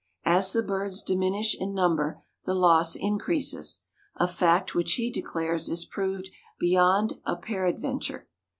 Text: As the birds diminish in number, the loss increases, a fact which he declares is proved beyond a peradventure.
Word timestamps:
As 0.25 0.51
the 0.51 0.63
birds 0.63 1.03
diminish 1.03 1.55
in 1.55 1.75
number, 1.75 2.23
the 2.45 2.55
loss 2.55 2.95
increases, 2.95 3.81
a 4.15 4.27
fact 4.27 4.73
which 4.73 4.95
he 4.95 5.11
declares 5.11 5.69
is 5.69 5.85
proved 5.85 6.31
beyond 6.59 7.21
a 7.23 7.35
peradventure. 7.35 8.27